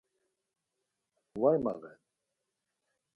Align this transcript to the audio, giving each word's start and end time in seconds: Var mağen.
Var 1.39 1.57
mağen. 1.63 1.99